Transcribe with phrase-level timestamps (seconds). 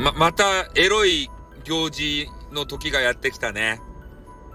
[0.00, 1.30] ま、またエロい
[1.64, 3.80] 行事の時がやってきたね。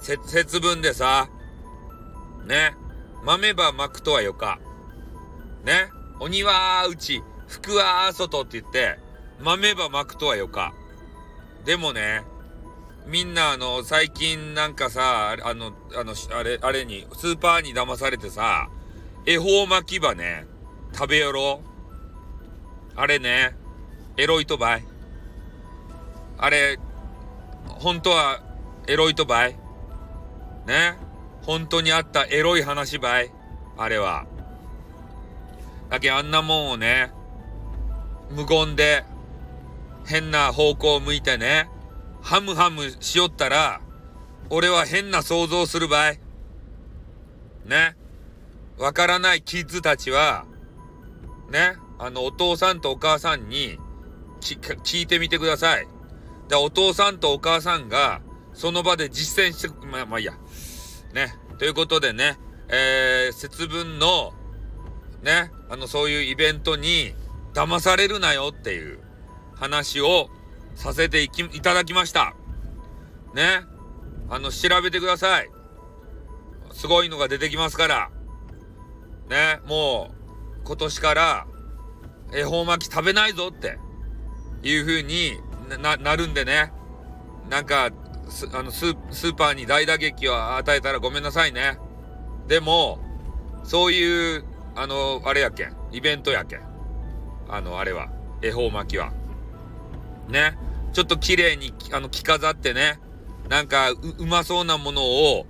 [0.00, 1.28] せ、節分でさ、
[2.44, 2.74] ね、
[3.24, 4.58] 豆ば巻くとはよか。
[5.64, 8.98] ね、鬼は内、福は外って言って、
[9.40, 10.74] 豆ば巻くとはよか。
[11.64, 12.24] でもね、
[13.06, 18.68] みんなあの、最近なんかさ、あの、あの、あれ、あれに、スーパーに騙されてさ、
[19.24, 20.46] 恵方巻き場ね、
[20.92, 21.60] 食べよろ。
[22.96, 23.56] あれね、
[24.16, 24.97] エロいとばい。
[26.38, 26.78] あれ、
[27.66, 28.40] 本当は
[28.86, 29.56] エロいとばい？
[30.66, 30.96] ね？
[31.42, 33.32] 本当にあったエロい話ばい？
[33.76, 34.26] あれは。
[35.90, 37.10] だけあんなもんをね、
[38.30, 39.04] 無言で、
[40.06, 41.68] 変な方向を向いてね、
[42.22, 43.80] ハムハムしよったら、
[44.50, 46.12] 俺は変な想像する場合。
[47.66, 47.96] ね？
[48.78, 50.46] わからないキッズたちは、
[51.50, 51.76] ね？
[51.98, 53.78] あの、お父さんとお母さんに、
[54.40, 55.88] 聞いてみてください。
[56.48, 58.20] で、お父さんとお母さんが、
[58.54, 60.32] その場で実践して、まあ、まあいいや。
[61.14, 61.34] ね。
[61.58, 64.32] ということでね、えー、節分の、
[65.22, 67.14] ね、あの、そういうイベントに
[67.54, 69.00] 騙されるなよっていう
[69.54, 70.28] 話を
[70.74, 72.34] させていき、いただきました。
[73.34, 73.62] ね。
[74.30, 75.50] あの、調べてください。
[76.72, 78.10] すごいのが出てきますから。
[79.28, 79.60] ね。
[79.66, 80.10] も
[80.62, 81.46] う、今年から、
[82.32, 83.78] 恵方巻き食べないぞって
[84.62, 85.38] いう風に
[85.76, 86.72] な、なるんでね。
[87.50, 87.90] なんか、
[88.52, 91.78] あのス、スーパーに大打撃を与えたらごめんなさいね。
[92.46, 92.98] でも、
[93.64, 95.76] そういう、あの、あれやけん。
[95.92, 96.60] イベントやけん。
[97.48, 98.08] あの、あれは。
[98.42, 99.12] 恵方巻きは。
[100.28, 100.56] ね。
[100.92, 103.00] ちょっと綺麗に、あの、着飾ってね。
[103.48, 105.46] なんかう、うまそうなものを、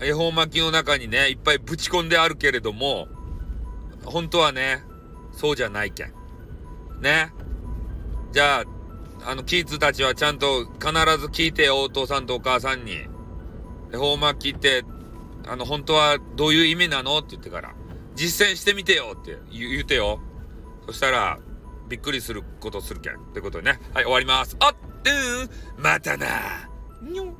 [0.00, 3.06] 恵方巻きの中にね、いっぱいぶち込んであるけれども、
[4.04, 4.82] 本当はね、
[5.32, 6.12] そうじゃないけん。
[7.00, 7.32] ね。
[8.32, 8.64] じゃあ、
[9.24, 13.06] あの、キッズたちはちゃんと必ず聞いてよ、お父さんとお母さんに。
[13.92, 14.84] 恵方巻きって、
[15.46, 17.74] あの、本当はどういう意味なのって言ってから、
[18.14, 20.20] 実践してみてよって言うてよ。
[20.86, 21.38] そしたら、
[21.88, 23.14] びっくりすることするけん。
[23.14, 23.80] ってことでね。
[23.92, 24.56] はい、終わります。
[24.60, 24.74] あっ、
[25.76, 26.26] うん、またな。
[27.02, 27.34] にょ。